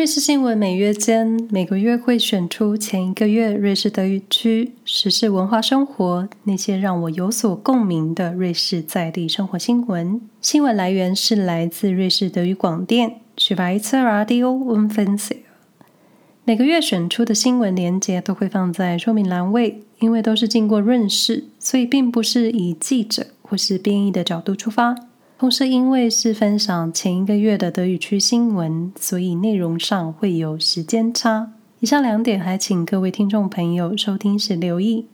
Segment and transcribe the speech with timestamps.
[0.00, 10.18] 瑞士新闻每月间每个月会选出前一个月瑞士德语区时事文化生活那些让我有所共鸣的瑞士在地生活新闻。
[10.40, 15.40] 新闻来源是来自瑞士德语广电 Schweizer Radio u n f e n s i e。
[16.44, 25.09] 每个月选出的新闻连接都会放在说明栏位，因为都是经过润饰，所以并不是以记者或是编译的角度出发。
[25.40, 31.54] 同时，因为是分享前一个月的德语区新闻，所以内容上会有时间差。
[31.78, 35.06] 以上两点，还请各位听众朋友收听时留意。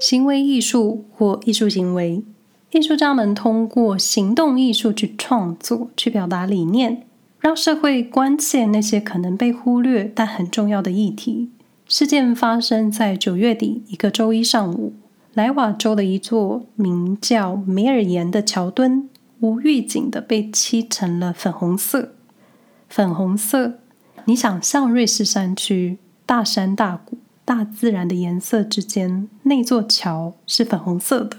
[0.00, 2.24] 行为艺术或艺术行为，
[2.72, 7.06] 艺术家们通过行动艺术去创作，去表达理念，
[7.38, 11.50] 让社会关切那些可能被忽略但很重要的议题。
[11.86, 14.94] 事件发生在九月底一个周一上午。
[15.36, 22.14] 莱瓦州的一座名叫梅尔岩的桥墩，无预警的被漆成了粉红色。
[22.88, 23.74] 粉红色，
[24.24, 31.36] 你想象瑞士山区大山大谷、大自然的颜色之间，那座桥是粉红色的，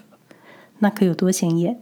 [0.78, 1.80] 那可有多显眼？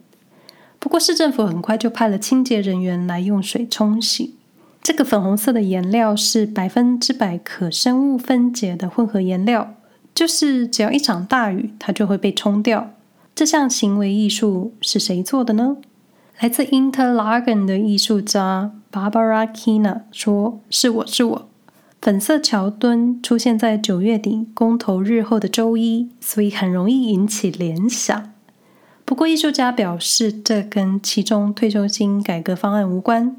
[0.79, 4.35] 不过市政府很快就派了清洁人员来用水冲洗。
[4.81, 9.75] 这个粉红色的颜料是百分之百可生物分解的混合颜料。
[10.15, 12.91] 就是只要一场大雨，它就会被冲掉。
[13.35, 15.75] 这项行为艺术是谁做的呢？
[16.39, 21.49] 来自 Interlaken 的艺术家 Barbara Kina 说：“是我是我。”
[22.01, 28.31] 粉色桥墩出现在九月底公投日后的周一，所以很容易引起联想。
[29.03, 33.35] 不过艺术家表示，这跟其中退休金改革方案无关，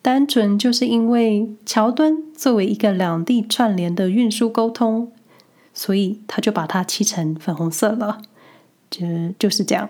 [0.00, 5.10] 单纯就是因为桥墩作为一个两地串联的运输沟通。
[5.80, 8.20] 所以他就把它漆成粉红色了，
[8.90, 9.06] 就
[9.38, 9.88] 就是这样。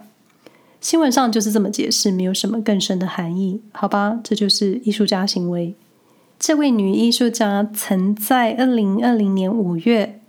[0.80, 4.20] 新闻上就是这么解释，没有什么更深的含义，好吧？
[4.22, 5.74] 这就是艺术家行为。
[6.38, 10.20] 这位女艺术家曾在二零二零年五月，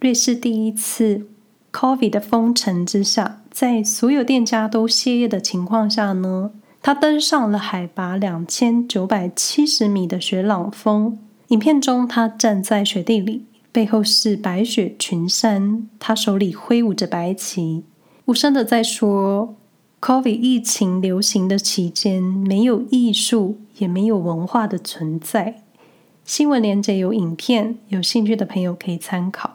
[0.00, 1.26] 瑞士第一次
[1.72, 6.50] COVID 的封城之下，在所有店家都歇业的情况下呢，
[6.82, 11.18] 她登上了海拔两千九百七十米的雪朗峰。
[11.48, 13.46] 影片中，她站在雪地里。
[13.76, 17.84] 背后是白雪群山，他手里挥舞着白旗，
[18.24, 19.54] 无声的在说
[20.00, 25.62] ：“COVID 疫情流行的期间，没有艺术，也没有文化的存在。”
[26.24, 29.54] 新闻连结有影片，有兴趣的朋友可以参考。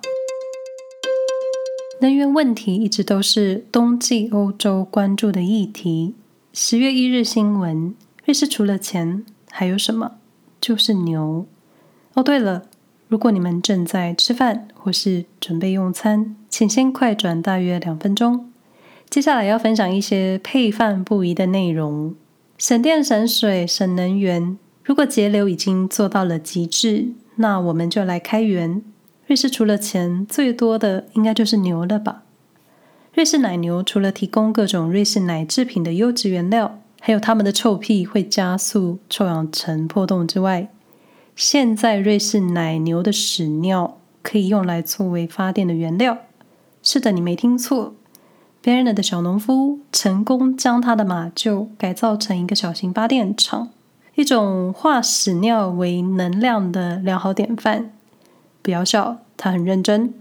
[2.02, 6.14] 能源问题一直都是冬季欧洲关注的议题。
[6.54, 7.96] 十月一日新闻：
[8.26, 10.12] 瑞士除了钱还有什么？
[10.62, 11.48] 就是牛。
[12.14, 12.68] 哦，对了。
[13.12, 18.50] 如果你们正在吃饭或是准备用餐，请先快转大约两分钟。
[19.10, 22.16] 接下来要分享一些配饭不宜的内容，
[22.58, 24.58] 省电、省水、省能源。
[24.86, 28.82] 如果节流已经做到了极致，那我们就来开源。
[29.28, 32.24] 瑞士除了钱最多的，应该就是牛了吧？
[33.14, 40.70] 瑞士奶牛除了提供各种瑞士奶制品的优质原料，还有它们的臭屁会加速臭氧层破洞之外。
[41.36, 46.18] 现在瑞士奶牛的屎尿可以用来作为发电的原料。
[46.84, 47.96] 是的，你没听错
[48.62, 53.70] b e r n a 的小农夫成功将他的马厩改造成一个小型发电厂，
[54.16, 57.92] 一种化屎尿为能量的良好典范。
[58.62, 60.14] 不要笑，他很认真。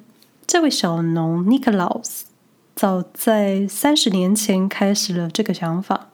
[0.47, 2.23] 这位小农 Nicholas
[2.75, 6.09] 早在三十年前开始了这个想法。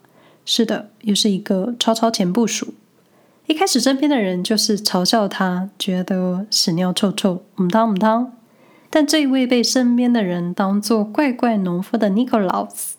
[0.45, 2.75] 是的，又是一个超超前部署。
[3.47, 8.33] 一开始，身边的人就是嘲笑他，觉得屎尿臭臭，母汤母汤。
[8.91, 12.95] 但这一位被身边的人当做怪怪农夫的 Nikolaus，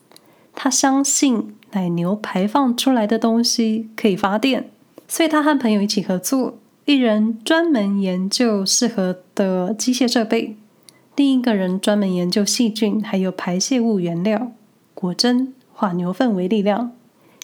[0.55, 4.69] 他相信奶牛排放出来的东西可以发电，
[5.07, 10.55] 所以他和朋友一起合作，一人专门研究适合的机械设备，
[11.17, 14.53] 另一个人专门研究细菌还有排泄物原料。
[14.93, 16.93] 果真，化牛粪为力量。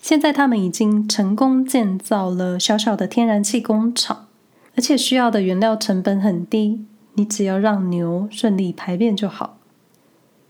[0.04, 4.28] 现在他们已经成功建造了小小的天然气工厂，
[4.76, 6.84] 而且需要的原料成本很低，
[7.14, 9.58] 你只要让牛顺利排便就好。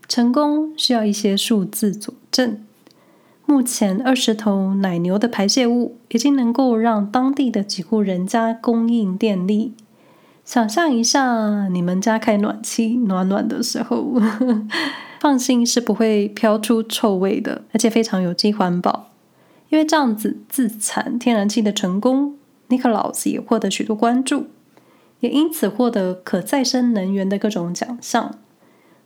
[0.07, 2.63] 成功需要一些数字佐证。
[3.45, 9.75] 目前二十头奶牛的排泄物已经能够让当地的几户人家供应电力。
[10.43, 14.19] 想象一下，你们家开暖气，暖暖的时候，
[15.21, 19.11] 放心是不会飘出臭味的，而且非常有机环保。
[19.73, 22.37] 因为这样子自产天然气的成功
[22.69, 24.45] ，Nikolaus 也获得许多关注，
[25.19, 28.37] 也因此获得可再生能源的各种奖项，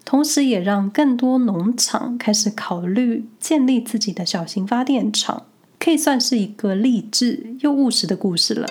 [0.03, 5.45] 同时也让更多农场开始考虑建立自己的小型发电厂，
[5.79, 8.67] 可以算是一个励志又务实的故事了。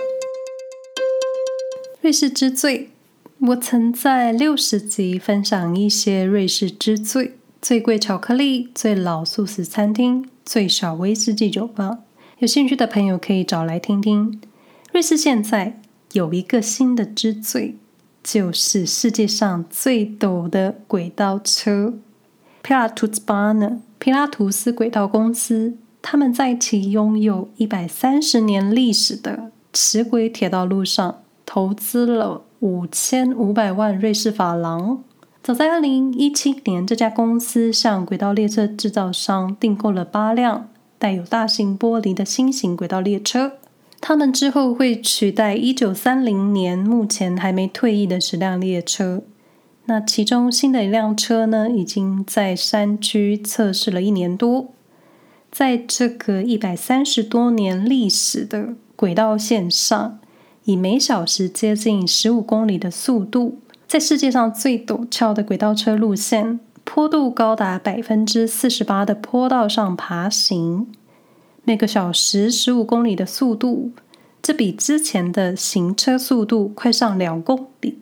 [2.02, 2.90] 瑞士之最，
[3.38, 11.98] 我曾在六十集分享一些瑞士之最：最贵巧克力、最老素食餐厅、最小威士忌酒吧。
[12.38, 14.40] 有兴趣的朋友可以找来听听。
[14.92, 15.80] 瑞士现在
[16.12, 17.74] 有一个新的之最，
[18.22, 21.94] 就是世界上最陡的轨道车。
[22.62, 23.80] 皮拉图斯巴呢？
[23.98, 35.02] 皮拉图斯轨道公司，他们在其拥有一百三十年历史的齿轨铁道路上投资了五千五百万瑞士法郎。
[35.46, 43.52] 早在二零一七年，这家公司向轨道列车制造商订购了八辆带有大型玻璃的新型轨道列车。
[44.00, 49.22] 他们之后会取代一九三零年目前还没退役的十辆列车。
[49.84, 54.72] 那其中新的一辆车呢，已经在山区测试了一年多，
[55.52, 60.18] 在这个一百三十多年历史的轨道线上，
[60.64, 70.88] 以每小时接近十五公里的速度，在世界上最陡峭的轨道车路线，坡度高达百分之四十八的坡道上爬行，
[71.62, 73.92] 每个小时十五公里的速度，
[74.42, 78.00] 这比之前的行车速度快上两公里。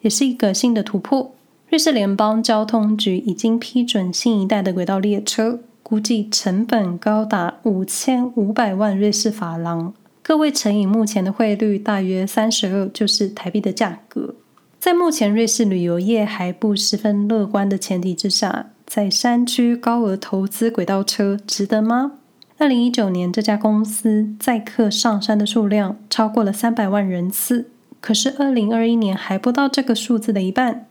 [0.00, 1.32] 也是一个新的突破。
[1.68, 14.34] 瑞士联邦交通局已经批准新一代的轨道列车，估计成本高达五千五百万瑞士法郎，各位乘以目前的汇率，大约三十二，就是台币的价格。
[14.82, 22.14] 在目前瑞士旅游业还不十分乐观的前提之下，在山区高额投资轨道车，值得吗？
[22.58, 27.70] 二零一九年，这家公司载客上山的数量超过了三百万人次。
[28.00, 30.88] 可是，二零二一年还不到这个数字的一半。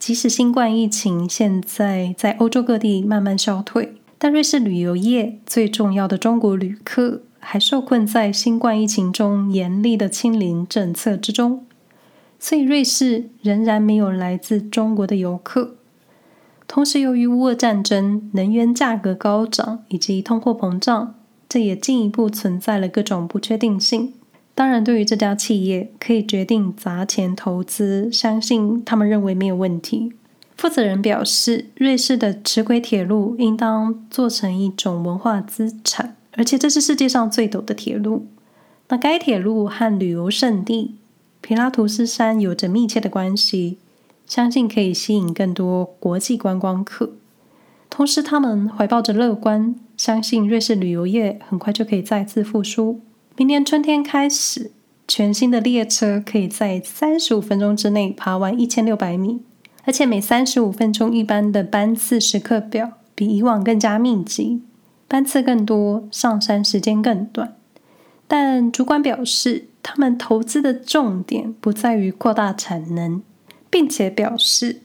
[0.00, 11.64] 即使新冠疫情现在在欧洲各地慢慢消退，但瑞士旅游业最重要的中国旅客还受困在新冠疫情中严厉的清零政策之中，
[12.38, 15.76] 所以瑞士仍然没有来自中国的游客。
[16.66, 21.14] 同时，由于乌俄战争、能源价格高涨以及通货膨胀，
[21.48, 24.12] 这也进一步存在了各种不确定性。
[24.54, 30.12] 当然，对于这家企业可以决定砸钱投资，相信他们认为没有问题。
[30.56, 38.26] 负责人表示，瑞士的齿轨铁路应当做成一种文化资产，而且这是世界上最陡的铁路。
[38.88, 40.96] 那该铁路和旅游胜地
[41.48, 43.78] 皮拉图斯山有着密切的关系，
[44.26, 47.12] 相信可以吸引更多国际观光客。
[47.88, 53.00] 同时，他们怀抱着乐观，相信瑞士旅游业很快就可以再次复苏。
[53.38, 54.72] 明年春天开始，
[55.06, 59.40] 全新的列车可以在三十五分钟之内爬完一千六百米，
[59.84, 64.60] 而且每三十五分钟一班的班次时刻表比以往更加密集，
[65.08, 67.54] 班次更多，上山时间更短。
[68.28, 73.20] 但主管表示，他们投资的重点不在于扩大产能，
[73.68, 74.82] 并且表示，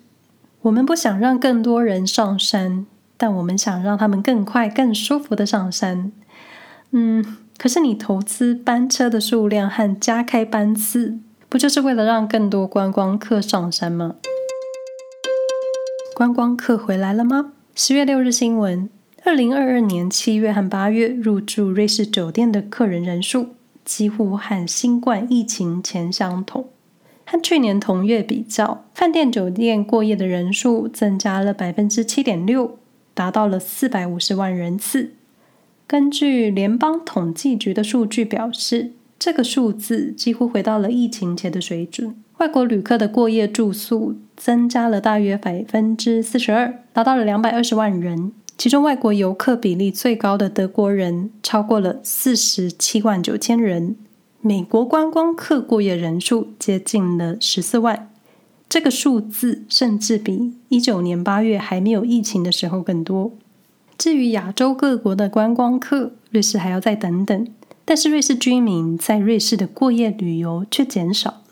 [0.61, 2.87] 我们不想让更多人上山，
[3.17, 6.11] 但我们想让他们更快、更舒服的上山。
[6.89, 7.37] 嗯。
[7.55, 14.15] 可是，你投资班车的数量和加开班次，不就是为了让更多观光客上山吗？
[16.15, 17.53] 观光客回来了吗？
[17.75, 18.89] 十月六日新闻：
[19.25, 23.55] 二零二二年七月和八月入住瑞士酒店的客人人数
[23.85, 26.67] 几乎和新冠疫情前相同。
[27.25, 32.77] 和去年同月比较，饭店酒店过夜的人数增加了百分之七点六，
[33.13, 35.13] 达到了四百五十万人次。
[35.88, 42.13] 根据联邦统计局的数据表示，这个数字几乎回到了疫情前的水准。
[42.39, 48.33] 外国旅客的过夜住宿增加了大约百分之四十二，达到了两百二十万人。
[48.57, 53.95] 其中，外国游客比例最高的德国人超过了四十七万九千人。
[54.41, 58.10] 美国观光客过夜人数接近了十四万，
[58.69, 63.31] 这个数字甚至比一九年八月还没有疫情的时候更多。
[63.98, 67.48] 至于亚洲各国的观光客，瑞士还要再等等。
[67.86, 71.43] 但是瑞士居民在瑞士的过夜旅游却减少了。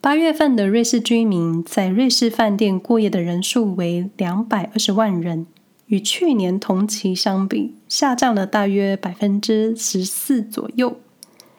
[0.00, 5.46] 八月份的瑞士居民在瑞士饭店过夜的人数为两百二十万人，
[5.92, 10.96] 与去年同期相比下降了大约百分之十四左右。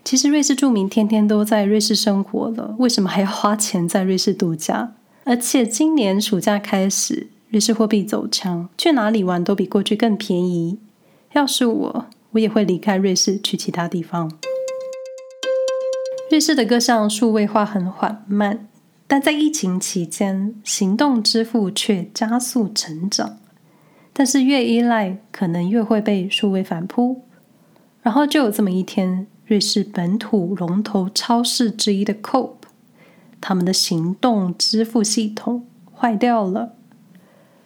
[0.04, 4.96] 其实瑞士住民天天都在瑞士生活了，为什么还要花钱在瑞士度假？
[5.24, 7.28] 而且今年暑假开始。
[7.50, 10.80] 瑞士货币走强，去哪里玩都比过去更便宜。
[11.34, 14.32] 要是我，我也会离开瑞士去其他地方。
[16.32, 18.68] 瑞士的各项数位化很缓慢，
[19.06, 23.38] 但在疫情期间，行动支付却加速成长。
[24.14, 27.24] 但是越依赖，可能越会被数位反扑。
[28.04, 32.52] 然后就有这么一天，瑞士本土龙头超市之一的 Coop
[33.42, 35.66] 他们的行动支付系统
[35.96, 36.76] 坏掉了。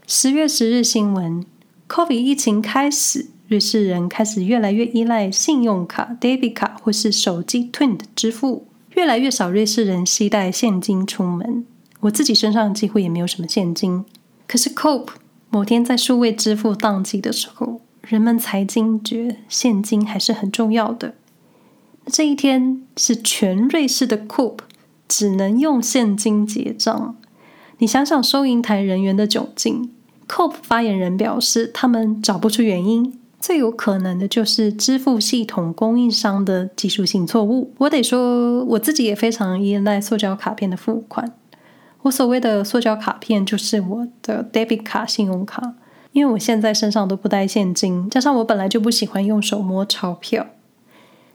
[0.07, 1.45] 十月十日新闻
[1.89, 11.65] ：COVID 疫情开始，瑞士人开始越来越依赖信用卡、debit 卡或是手机 TWINT 支付，越来越少瑞士人携带现金出门。
[11.99, 14.05] 我自己身上几乎也没有什么现金。
[14.47, 15.09] 可是 COPE
[15.49, 21.15] 某天在数位支付当机的时候，人们才惊觉现金还是很重要的。
[22.05, 24.59] 这一天是全瑞士的 coop
[25.07, 27.15] 只能用现金结账。
[27.79, 29.91] 你想想收银台人员的窘境。
[30.27, 37.73] coop 发言人表示，他们找不出原因，最有可能的就是支付系统供应商的技术性错误。
[37.77, 41.33] 我得说，我自己也非常依赖塑胶卡片的付款。
[42.07, 45.75] 我所谓的塑胶卡片，就是我的 debit 卡、信用卡，
[46.13, 50.47] 因为我现在身上都不带现金，加上我本来就不喜欢用手摸钞票。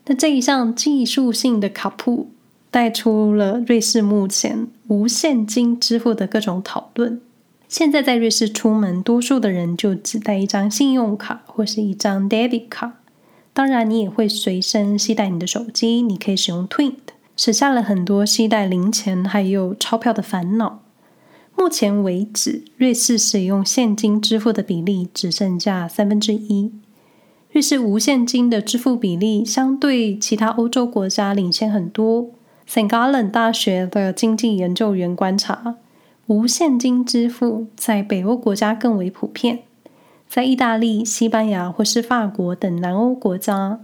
[0.07, 2.31] 那这一项技术性的卡铺，
[2.71, 7.21] 带出了瑞士目前无现金支付的各种讨论。
[7.69, 12.95] 现在在瑞士出门，多数的人就只带一张信用卡或是一张 debit 卡。
[13.53, 16.95] 当然，你也会随身携带你的手机，你可以使用 TWINT。
[17.43, 20.79] 省下了很多携带零钱还有钞票的烦恼。
[21.57, 26.71] 目前为止，瑞士使用现金支付的比例只剩下三分之一。
[27.51, 32.31] 瑞士无现金的支付比例相对其他欧洲国家领先很多。
[32.69, 32.89] St.
[32.89, 35.75] Gallen 大学的经济研究员观察，
[36.29, 39.65] 无现金支付在北欧国家更为普遍，
[40.29, 43.81] 在意大利、西班牙或是法国等南欧国家。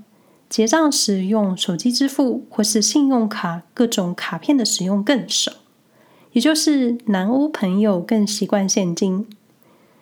[0.48, 5.52] 结账时用手机支付或是信用卡各种卡片的使用更少，
[6.32, 9.26] 也就是南欧朋友更习惯现金。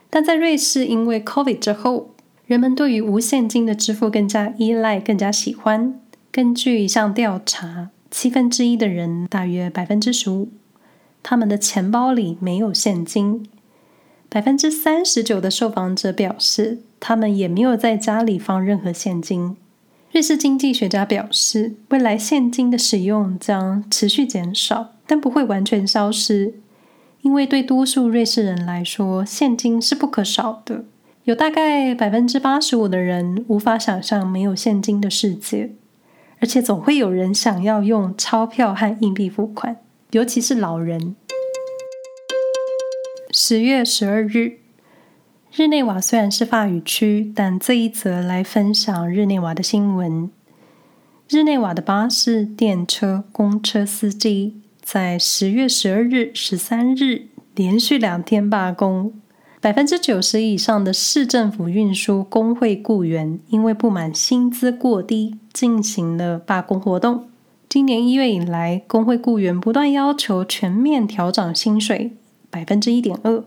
[0.08, 2.10] 但在瑞士，因为 COVID 之后，
[2.46, 6.00] 人们对于无现金的支付更加依赖，更加喜欢。
[6.30, 10.48] 根据一项调查，七分之一的人，大约百分之十五，
[11.22, 13.48] 他们的钱包里没有现金。
[14.28, 19.56] 百分之三十九的受访者表示，他们也没有在家里放任何现金。
[20.16, 26.54] 瑞士经济学家表示，未来现金的使用将持续减少，但不会完全消失，
[27.20, 30.86] 因为对多数瑞士人来说，现金是不可少的。
[31.24, 35.72] 有大概百分之八十五的人无法想象没有现金的世界，
[36.40, 39.76] 而且总会有人想要用钞票和硬币付款，
[40.12, 41.14] 尤其是老人。
[43.32, 44.60] 十月十二日。
[45.58, 50.30] 日内瓦虽然是法语区，但这一则来分享日内瓦的新闻。
[51.30, 59.14] 日内瓦的巴士、电车、公车司机在十月十二日、十三日连续两天罢工。
[59.58, 67.30] 百分之九十以上的市政府运输工会雇员因为不满薪资过低，进行了罢工活动。
[67.66, 72.12] 今年一月以来，工会雇员不断要求全面调涨薪水
[72.50, 73.42] 百分之一点二。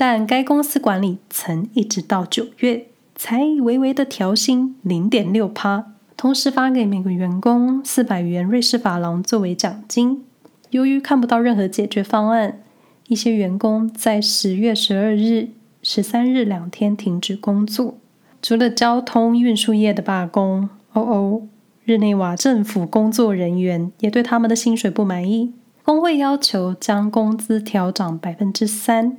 [0.00, 10.24] 但该公司管理层一直到九月才微微的调薪零点六趴，同时发给每个员工四百元瑞士法郎作为奖金。
[10.70, 12.62] 由于看不到任何解决方案，
[13.08, 15.50] 一些员工在十月十二日、
[15.82, 17.98] 十三日两天停止工作。
[18.40, 21.42] 除了交通运输业的罢工，哦哦，
[21.84, 25.52] 日内瓦政府工作人员也对他们的薪水不满意，
[25.84, 29.18] 工会要求将工资调涨百分之三。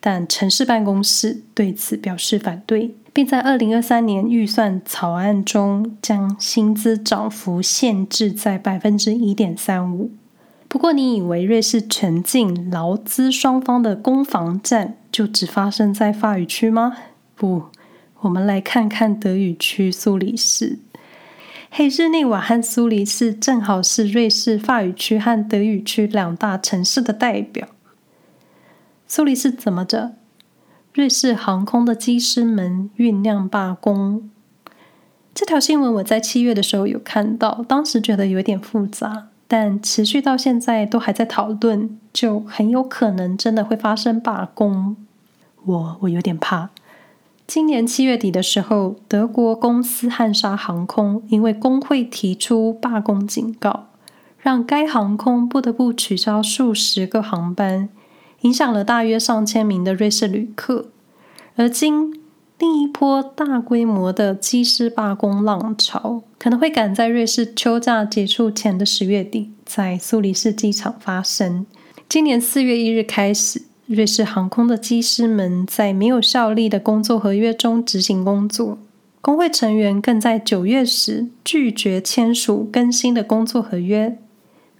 [0.00, 10.10] 但城市办公室对此表示反对，并在二零二三年预算草案中将薪资涨幅限制在百分之一点三五。
[10.68, 16.96] 不过，你以为瑞士全境劳资双方的攻防战就只发生在法语区吗？
[17.34, 17.62] 不，
[18.20, 20.78] 我们来看看德语区苏黎世。
[21.70, 27.68] 嘿，日内瓦和苏黎世正好是瑞士法语区和德语区两大城市的代表。
[29.08, 30.16] 苏黎世怎么着？
[30.92, 34.28] 瑞士航空的机师们酝酿罢工。
[35.32, 44.96] 这条新闻我在七月的时候有看到，当时觉得有点复杂，但持续到现在都还在讨论，就很有可能真的会发生罢工。
[45.64, 46.70] 我我有点怕。
[47.46, 53.86] 今年七月底的时候，德国公司汉莎航空因为工会提出罢工警告，
[54.40, 57.88] 让该航空不得不取消数十个航班。
[58.42, 60.90] 影响了大约上千名的瑞士旅客，
[61.56, 62.12] 而今
[62.58, 71.66] 另一波大规模的机师罢工浪潮可能会赶在瑞士秋假结束前的十月底，在苏黎世机场发生。
[72.08, 78.78] 今年四月一日开始，瑞士航空的机师们在没有效力的工作合约中执行工作，
[79.20, 84.18] 工会成员更在九月时拒绝签署更新的工作合约。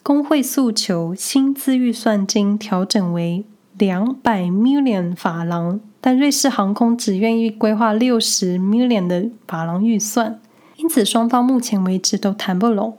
[0.06, 3.44] 工会诉求薪资预算金调整为
[3.76, 10.38] 两百 million 法郎，但瑞士航空只愿意规划六十 million 的法郎预算，
[10.76, 12.96] 因此双方目前为止都谈不拢。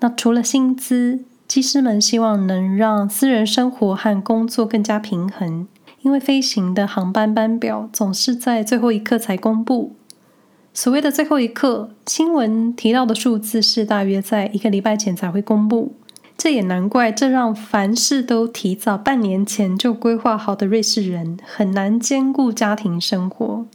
[0.00, 5.66] 那除了薪资，机师们希望能让私人生活和工作更加平衡，
[6.02, 9.96] 因为飞行的航班班表总是在最后一刻才公布。
[10.74, 15.94] 所谓的最后一刻，新闻提到的数字是大约在一个礼拜前才会公布。
[16.42, 23.66] 这也难怪，这让凡事都提早半年前就规划好的瑞士人很难兼顾家庭生活。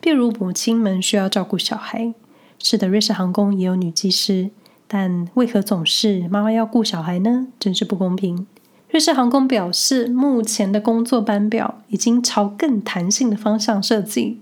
[0.00, 2.14] 比如母亲们需要照顾小孩，
[2.60, 4.50] 是的，瑞士航空也有女机师。
[4.86, 7.48] 但为何总是妈妈要顾小孩呢？
[7.58, 8.46] 真是不公平。
[8.90, 14.40] 瑞士航空表示，目前的工作班表已经朝更弹性的方向设计，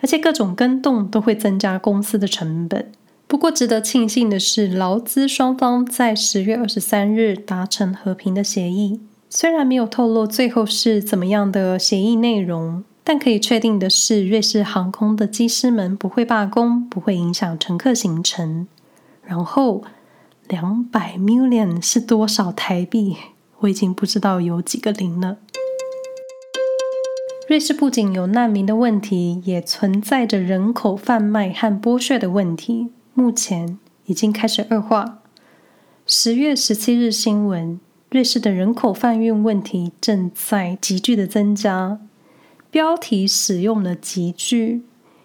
[0.00, 2.92] 而且各种更动都会增加公司的成本。
[3.28, 9.00] 不过，值得庆幸的是，劳资双方在十月二十三日达成和平的协议。
[9.28, 18.68] 虽然没有透露最后是怎么样的协议内容，但可以确定的是，瑞士航空的机师们不会罢工，不会影响乘客行程。
[19.24, 19.82] 然后，
[20.46, 23.16] 两百 million 是多少台币？
[23.58, 25.38] 我已经不知道有几个零了。
[27.48, 35.22] 瑞士不仅有难民的问题，也存在着人口贩卖和剥削的问题，目前已经开始恶化。
[36.04, 37.80] 十月十七日新闻，
[38.10, 41.98] 瑞士的人口贩运问题正在急剧的增加。
[42.70, 44.82] 标题使用了急剧，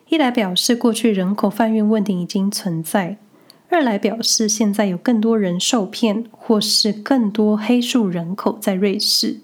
[0.07, 3.17] 一来表示过去人口贩运问题已经存在。
[3.67, 9.41] 二来表示，现在有更多人受骗，或是更多黑数人口在瑞士。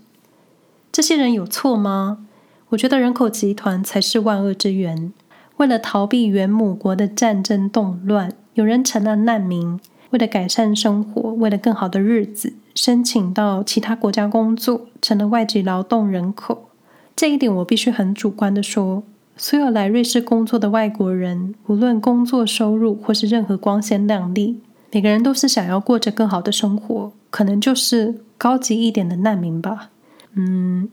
[0.89, 2.25] 这些人有错吗？
[2.69, 5.11] 我觉得人口集团才是万恶之源。
[5.57, 9.79] 为了逃避原母国的战争动乱，有人成了难民；
[10.11, 16.69] 为了改善生活，为了更好的日子，申请到其他国家工作，成了外籍劳动人口。
[17.15, 19.03] 这一点我必须很主观地说。
[19.35, 24.59] 所有来瑞士工作的外国人，无论工作收入或是任何光鲜亮丽，
[24.91, 29.89] 每个人都是想要过着更好的生活，可能就是高级一点的难民吧。
[30.33, 30.89] 嗯，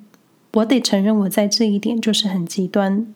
[0.55, 3.07] 我得承认，我在这一点就是很极端。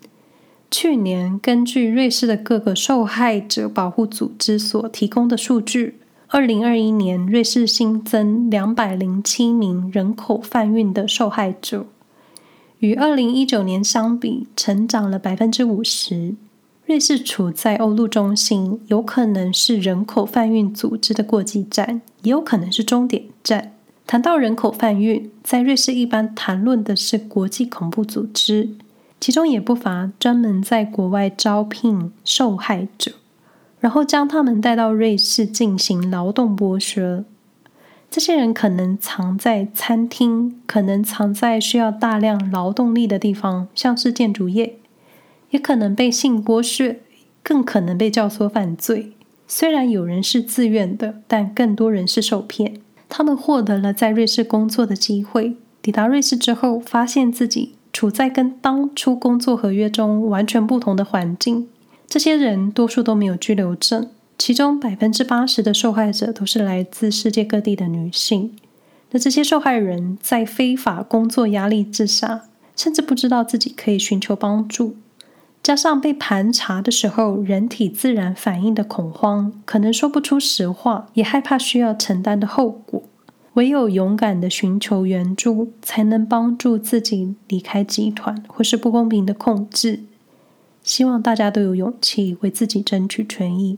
[0.71, 5.95] 去年根据瑞士的各个受害者保护组织所提供的数据，
[6.29, 11.87] 二零二一年瑞士新增两百零七名人口贩运的受害者。
[12.81, 16.35] 与二零一九年相比，成长了百分之五十。
[16.85, 23.73] 瑞士处在欧陆中心，有可能是人口贩运组织的过继站，也有可能是终点站。
[24.07, 28.71] 谈到人口贩运，在瑞士一般谈论的是国际恐怖组织，
[29.21, 33.13] 其中也不乏专门在国外招聘受害者，
[33.81, 37.25] 然后将他们带到瑞士进行劳动剥削。
[38.11, 44.79] 这些人可能藏在餐厅，可能藏在需要大量劳动力的地方，像是建筑业，
[45.51, 47.01] 也可能被性剥削，
[47.43, 49.13] 更可能被教唆犯罪。
[49.47, 52.81] 虽然有人是自愿的，但更多人是受骗。
[53.09, 61.67] 他们获得了在瑞士工作的机会，抵达瑞士之后，发现自己处在跟当初工作合约中完全不同的环境。
[62.07, 64.09] 这些人多数都没有居留证。
[64.39, 68.57] 其中百分之八十的受害者都是来自世界各地的女性。
[69.11, 72.43] 那这些受害人在非法工作压力之下，
[72.77, 74.95] 甚至不知道自己可以寻求帮助，
[75.61, 83.03] 加上被盘查的时候，人体自然反应的恐慌，可能说不出实话，也害怕需要承担的后果。
[83.59, 90.05] 唯有勇敢的寻求援助，才能帮助自己离开集团或是不公平的控制。
[90.85, 93.77] 希望大家都有勇气为自己争取权益。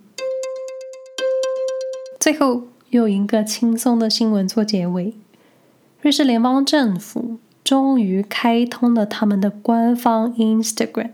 [2.18, 5.14] 最后，又一个轻松的新闻做结尾。
[6.02, 11.12] 瑞士联邦政府终于开通了他们的官方 Instagram，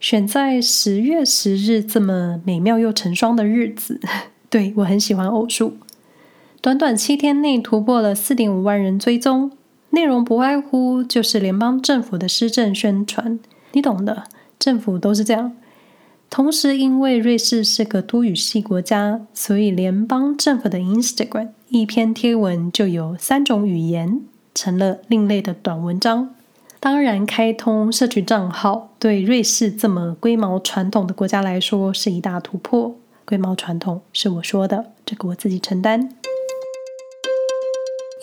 [0.00, 4.00] 选在十月十日这么美妙又成双的日子。
[4.50, 5.76] 对，我很喜欢偶数，
[6.64, 9.50] 短短七天内突破了四点五万人追踪，
[9.90, 13.38] 内容不外乎就是联邦政府的施政宣传，
[13.72, 14.24] 你懂的，
[14.58, 15.52] 政府都是这样。
[16.30, 24.22] 同时，因为瑞士是个多语系国家，所以联邦政府的 Instagram 一篇贴文就有三种语言，
[24.54, 26.34] 成了另类的短文章。
[26.80, 32.96] 当然，开通社群账号对瑞士这么龟毛传统的国家来说是一大突破。
[33.26, 36.08] 龟毛传统是我说的，这个我自己承担。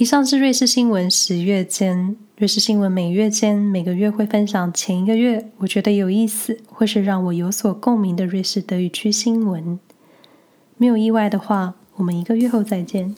[0.02, 2.18] 以上是瑞士新闻十月间。
[2.36, 9.80] 瑞士新闻每月间每个月会分享前一个月我觉得有意思或是让我有所共鸣的瑞士德语区新闻。
[10.76, 13.16] 没有意外的话，我们一个月后再见。